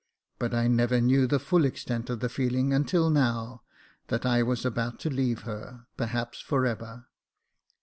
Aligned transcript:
But 0.39 0.55
I 0.55 0.67
never 0.67 0.99
knew 0.99 1.27
the 1.27 1.37
full 1.37 1.63
extent 1.63 2.09
of 2.09 2.21
the 2.21 2.27
feeling 2.27 2.73
until 2.73 3.11
now 3.11 3.61
that 4.07 4.25
I 4.25 4.41
was 4.41 4.65
about 4.65 4.99
to 5.01 5.11
leave 5.11 5.43
her, 5.43 5.85
perhaps 5.95 6.39
for 6.39 6.65
ever. 6.65 7.05